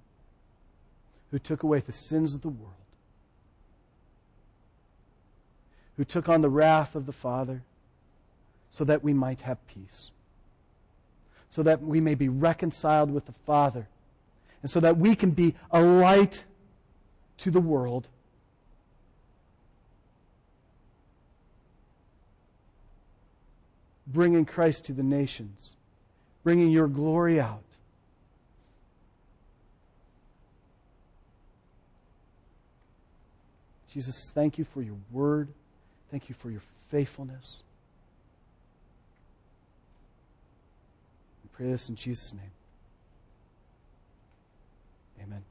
[1.31, 2.73] who took away the sins of the world,
[5.97, 7.61] who took on the wrath of the Father
[8.71, 10.11] so that we might have peace,
[11.49, 13.87] so that we may be reconciled with the Father,
[14.61, 16.43] and so that we can be a light
[17.37, 18.07] to the world
[24.11, 25.75] bringing Christ to the nations,
[26.43, 27.63] bringing your glory out.
[33.93, 35.49] Jesus, thank you for your word.
[36.11, 37.63] Thank you for your faithfulness.
[41.43, 42.51] We pray this in Jesus' name.
[45.23, 45.43] Amen.